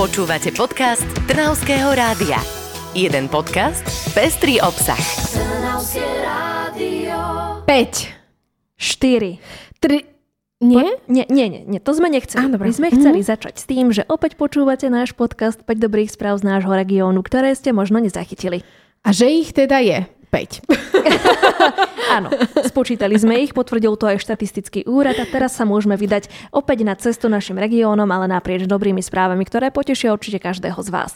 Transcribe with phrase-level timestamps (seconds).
[0.00, 2.40] Počúvate podcast Trnavského rádia.
[2.96, 3.84] Jeden podcast,
[4.16, 4.96] pestrý obsah.
[4.96, 7.20] Trnavské rádio.
[7.68, 9.36] 5, 4,
[9.76, 10.64] 3...
[10.64, 10.96] Nie?
[11.04, 12.40] Nie, nie, nie, nie, to sme nechceli.
[12.40, 12.72] Á, dobre.
[12.72, 16.48] My sme chceli začať s tým, že opäť počúvate náš podcast 5 dobrých správ z
[16.48, 18.64] nášho regiónu, ktoré ste možno nezachytili.
[19.04, 20.62] A že ich teda je 5.
[22.16, 22.30] Áno,
[22.62, 26.94] spočítali sme ich, potvrdil to aj štatistický úrad a teraz sa môžeme vydať opäť na
[26.94, 31.12] cestu našim regiónom, ale naprieč dobrými správami, ktoré potešia určite každého z vás.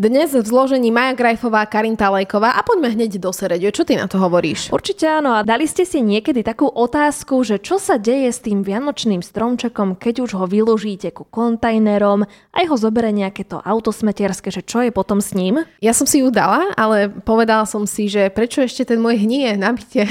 [0.00, 3.68] Dnes v zložení Maja Grajfová, Karinta Lejková a poďme hneď do Seredio.
[3.68, 4.72] Čo ty na to hovoríš?
[4.72, 5.36] Určite áno.
[5.36, 10.00] A dali ste si niekedy takú otázku, že čo sa deje s tým vianočným stromčekom,
[10.00, 12.24] keď už ho vyložíte ku kontajnerom,
[12.56, 15.68] aj ho zoberie nejaké to autosmetierske, že čo je potom s ním?
[15.84, 19.52] Ja som si ju dala, ale povedala som si, že prečo ešte ten môj hnie
[19.60, 20.08] na byte.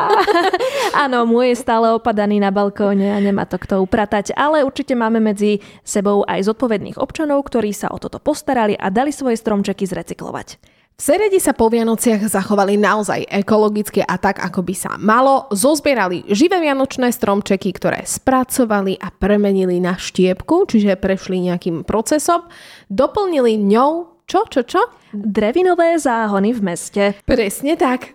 [1.08, 5.24] Áno, môj je stále opadaný na balkóne a nemá to kto upratať, ale určite máme
[5.24, 10.60] medzi sebou aj zodpovedných občanov, ktorí sa o toto postarali a dali svoje stromčeky zrecyklovať.
[11.00, 15.48] V Seredi sa po Vianociach zachovali naozaj ekologicky a tak, ako by sa malo.
[15.48, 22.44] Zozbierali živé vianočné stromčeky, ktoré spracovali a premenili na štiepku, čiže prešli nejakým procesom.
[22.92, 24.78] Doplnili ňou čo, čo, čo?
[25.10, 27.18] Drevinové záhony v meste.
[27.26, 28.14] Presne tak.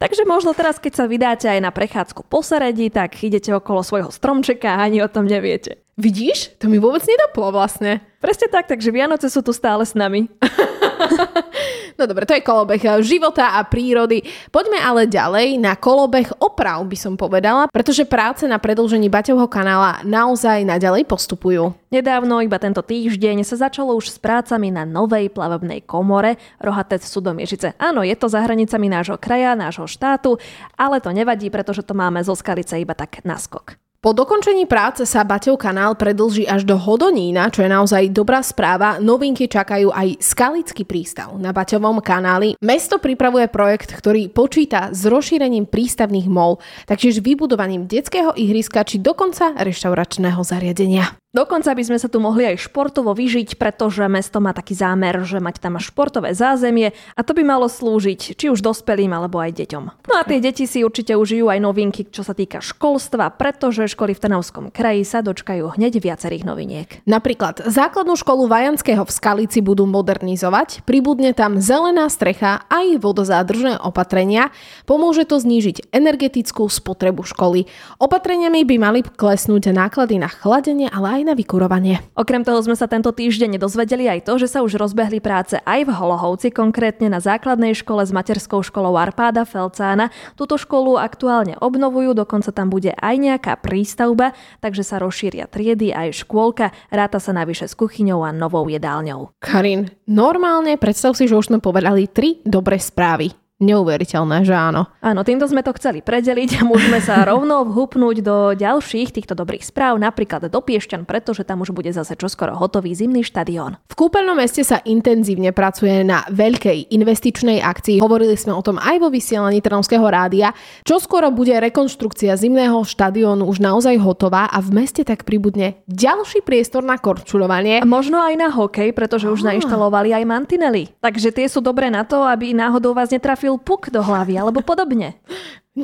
[0.00, 4.08] Takže možno teraz, keď sa vydáte aj na prechádzku po Seredi, tak idete okolo svojho
[4.08, 5.84] stromčeka a ani o tom neviete.
[6.00, 6.56] Vidíš?
[6.56, 8.00] To mi vôbec nedoplo vlastne.
[8.24, 10.32] Presne tak, takže Vianoce sú tu stále s nami.
[12.00, 14.24] No dobre, to je kolobeh života a prírody.
[14.48, 20.00] Poďme ale ďalej na kolobeh oprav, by som povedala, pretože práce na predlžení Baťovho kanála
[20.08, 21.76] naozaj naďalej postupujú.
[21.92, 27.76] Nedávno, iba tento týždeň, sa začalo už s prácami na novej plavebnej komore Rohatec Sudomiežice.
[27.76, 30.40] Áno, je to za hranicami nášho kraja, nášho štátu,
[30.80, 33.89] ale to nevadí, pretože to máme zo Skalice iba tak naskok.
[34.00, 38.96] Po dokončení práce sa Baťov kanál predlží až do Hodonína, čo je naozaj dobrá správa.
[38.96, 42.56] Novinky čakajú aj Skalický prístav na Baťovom kanáli.
[42.64, 49.52] Mesto pripravuje projekt, ktorý počíta s rozšírením prístavných mol, taktiež vybudovaním detského ihriska či dokonca
[49.60, 51.19] reštauračného zariadenia.
[51.30, 55.38] Dokonca by sme sa tu mohli aj športovo vyžiť, pretože mesto má taký zámer, že
[55.38, 60.10] mať tam športové zázemie a to by malo slúžiť či už dospelým alebo aj deťom.
[60.10, 64.18] No a tie deti si určite užijú aj novinky, čo sa týka školstva, pretože školy
[64.18, 66.98] v Trnavskom kraji sa dočkajú hneď viacerých noviniek.
[67.06, 74.50] Napríklad základnú školu Vajanského v Skalici budú modernizovať, pribudne tam zelená strecha aj vodozádržné opatrenia,
[74.82, 77.70] pomôže to znížiť energetickú spotrebu školy.
[78.02, 82.02] Opatreniami by mali klesnúť náklady na chladenie, ale aj na vykurovanie.
[82.14, 85.86] Okrem toho sme sa tento týždeň dozvedeli aj to, že sa už rozbehli práce aj
[85.86, 90.12] v Holohovci, konkrétne na základnej škole s materskou školou Arpáda Felcána.
[90.36, 96.26] Túto školu aktuálne obnovujú, dokonca tam bude aj nejaká prístavba, takže sa rozšíria triedy aj
[96.26, 99.32] škôlka, ráta sa navyše s kuchyňou a novou jedálňou.
[99.40, 103.39] Karin, normálne predstav si, že už sme povedali tri dobré správy.
[103.60, 104.88] Neuveriteľné, že áno.
[105.04, 109.60] Áno, týmto sme to chceli predeliť a môžeme sa rovno vhupnúť do ďalších týchto dobrých
[109.60, 113.76] správ, napríklad do Piešťan, pretože tam už bude zase čoskoro hotový zimný štadión.
[113.92, 118.00] V kúpeľnom meste sa intenzívne pracuje na veľkej investičnej akcii.
[118.00, 120.56] Hovorili sme o tom aj vo vysielaní Trnavského rádia.
[120.88, 126.40] Čo skoro bude rekonštrukcia zimného štadiónu už naozaj hotová a v meste tak pribudne ďalší
[126.40, 127.84] priestor na korčulovanie.
[127.84, 130.88] A možno aj na hokej, pretože už nainštalovali aj mantinely.
[131.04, 135.18] Takže tie sú dobré na to, aby náhodou vás netrafil puk do hlavy alebo podobne.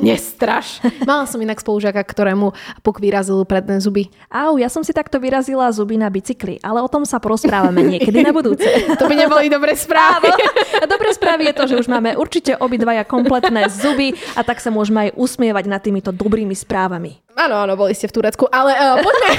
[0.03, 0.79] Nestraš.
[1.09, 2.53] Mala som inak spolužiaka, ktorému
[2.85, 4.09] puk vyrazil predné zuby.
[4.29, 8.21] Au, ja som si takto vyrazila zuby na bicykli, ale o tom sa porozprávame niekedy
[8.21, 8.65] na budúce.
[8.97, 10.31] To by neboli dobré správy.
[10.81, 14.73] A dobré správy je to, že už máme určite obidvaja kompletné zuby a tak sa
[14.73, 17.27] môžeme aj usmievať nad týmito dobrými správami.
[17.37, 19.29] Áno, áno, boli ste v Turecku, ale uh, poďme,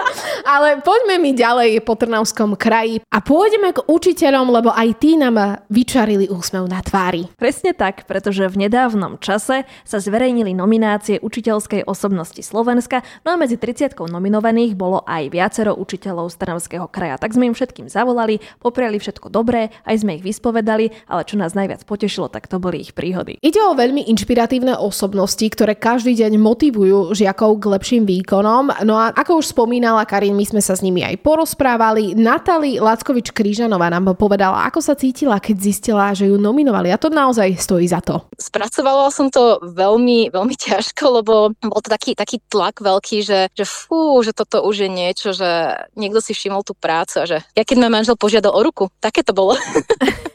[0.56, 5.60] ale poďme mi ďalej po Trnavskom kraji a pôjdeme k učiteľom, lebo aj tí nám
[5.68, 7.28] vyčarili úsmev na tvári.
[7.36, 13.54] Presne tak, pretože v nedávnom čase sa zverejnili nominácie učiteľskej osobnosti Slovenska, no a medzi
[13.54, 17.22] 30 nominovaných bolo aj viacero učiteľov z Trnavského kraja.
[17.22, 21.54] Tak sme im všetkým zavolali, popriali všetko dobré, aj sme ich vyspovedali, ale čo nás
[21.54, 23.38] najviac potešilo, tak to boli ich príhody.
[23.38, 28.82] Ide o veľmi inšpiratívne osobnosti, ktoré každý deň motivujú žiakov k lepším výkonom.
[28.82, 32.16] No a ako už spomínala Karin, my sme sa s nimi aj porozprávali.
[32.16, 36.88] Natali Lackovič Krížanová nám povedala, ako sa cítila, keď zistila, že ju nominovali.
[36.90, 38.24] A to naozaj stojí za to.
[38.40, 39.81] Spracovala som to veľmi,
[40.30, 44.86] veľmi ťažko, lebo bol to taký, taký tlak veľký, že, že fú, že toto už
[44.86, 48.54] je niečo, že niekto si všimol tú prácu a že ja keď ma manžel požiadal
[48.54, 49.58] o ruku, také to bolo.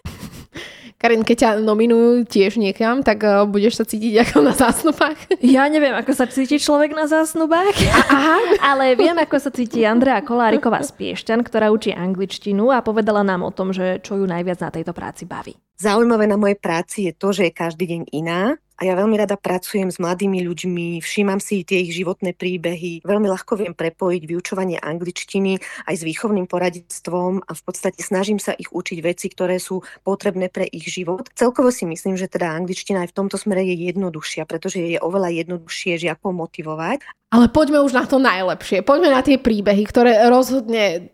[0.97, 5.17] Karin, keď ťa nominujú tiež niekam, tak uh, budeš sa cítiť ako na zásnubách?
[5.45, 7.77] Ja neviem, ako sa cíti človek na zásnubách,
[8.09, 8.37] Aha.
[8.73, 13.45] ale viem, ako sa cíti Andrea Koláriková z Piešťan, ktorá učí angličtinu a povedala nám
[13.45, 15.53] o tom, že čo ju najviac na tejto práci baví.
[15.77, 19.33] Zaujímavé na mojej práci je to, že je každý deň iná a ja veľmi rada
[19.33, 24.77] pracujem s mladými ľuďmi, všímam si tie ich životné príbehy, veľmi ľahko viem prepojiť vyučovanie
[24.77, 25.57] angličtiny
[25.89, 30.53] aj s výchovným poradenstvom a v podstate snažím sa ich učiť veci, ktoré sú potrebné
[30.53, 31.25] pre ich život.
[31.33, 35.33] Celkovo si myslím, že teda angličtina aj v tomto smere je jednoduchšia, pretože je oveľa
[35.33, 38.87] jednoduchšie žiakov motivovať ale poďme už na to najlepšie.
[38.87, 41.11] Poďme na tie príbehy, ktoré rozhodne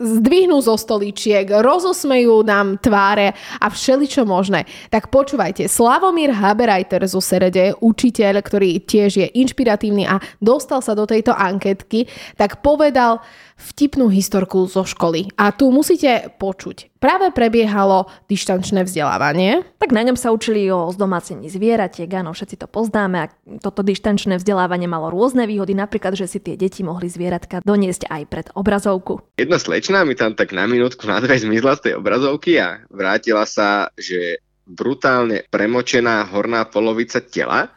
[0.00, 4.64] zdvihnú zo stoličiek, rozosmejú nám tváre a všeličo možné.
[4.88, 11.04] Tak počúvajte, Slavomír Haberajter zo Serede, učiteľ, ktorý tiež je inšpiratívny a dostal sa do
[11.04, 12.08] tejto anketky,
[12.40, 13.20] tak povedal,
[13.60, 15.28] vtipnú historku zo školy.
[15.36, 16.96] A tu musíte počuť.
[17.00, 19.64] Práve prebiehalo dištančné vzdelávanie.
[19.80, 23.30] Tak na ňom sa učili o zdomácení zvieratiek, áno, všetci to poznáme a
[23.60, 28.22] toto dištančné vzdelávanie malo rôzne výhody, napríklad, že si tie deti mohli zvieratka doniesť aj
[28.28, 29.24] pred obrazovku.
[29.40, 33.48] Jedna slečná mi tam tak na minútku na dve zmizla z tej obrazovky a vrátila
[33.48, 37.72] sa, že brutálne premočená horná polovica tela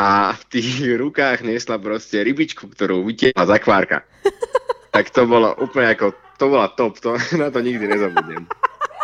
[0.00, 3.98] a v tých rukách niesla proste rybičku, ktorú vytiahla z akvárka
[4.92, 8.44] tak to bolo úplne ako, to bola top, to, na to nikdy nezabudnem.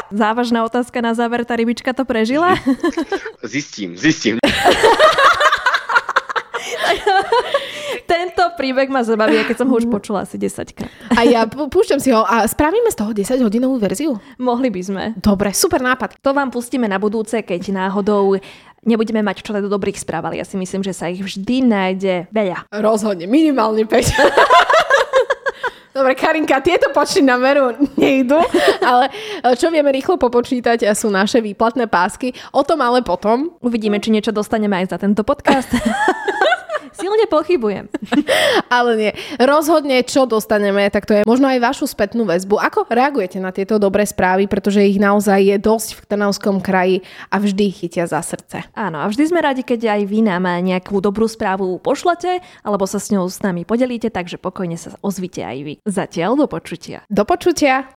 [0.09, 2.57] Závažná otázka na záver, tá rybička to prežila?
[3.45, 4.41] Zistím, zistím.
[8.09, 10.89] Tento príbeh ma zabaví, keď som ho už počula asi 10 krát.
[11.13, 14.17] A ja púšťam si ho a spravíme z toho 10 hodinovú verziu?
[14.41, 15.13] Mohli by sme.
[15.21, 16.17] Dobre, super nápad.
[16.25, 18.41] To vám pustíme na budúce, keď náhodou
[18.89, 22.33] nebudeme mať čo do dobrých správ, ale ja si myslím, že sa ich vždy nájde
[22.33, 22.73] veľa.
[22.73, 24.65] Rozhodne, minimálne 5.
[25.99, 28.39] Dobre, Karinka, tieto počty na veru nejdu,
[28.87, 29.11] ale
[29.59, 32.31] čo vieme rýchlo popočítať sú naše výplatné pásky.
[32.55, 33.59] O tom ale potom.
[33.59, 35.75] Uvidíme, či niečo dostaneme aj za tento podcast.
[36.99, 37.87] Silne pochybujem.
[38.75, 39.15] Ale nie.
[39.39, 42.59] Rozhodne, čo dostaneme, tak to je možno aj vašu spätnú väzbu.
[42.59, 47.39] Ako reagujete na tieto dobré správy, pretože ich naozaj je dosť v Trnavskom kraji a
[47.39, 48.67] vždy chytia za srdce.
[48.75, 52.99] Áno, a vždy sme radi, keď aj vy nám nejakú dobrú správu pošlete, alebo sa
[52.99, 55.79] s ňou s nami podelíte, takže pokojne sa ozvite aj vy.
[55.87, 57.07] Zatiaľ do počutia.
[57.07, 57.95] Do počutia.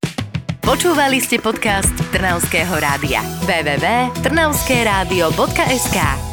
[0.60, 3.24] Počúvali ste podcast Trnavského rádia.
[3.48, 6.29] www.trnavskeradio.sk